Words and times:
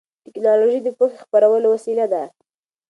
ټیکنالوژي 0.25 0.79
د 0.83 0.87
پوهې 0.97 1.15
خپرولو 1.23 1.67
وسیله 1.75 2.05
ده. 2.13 2.23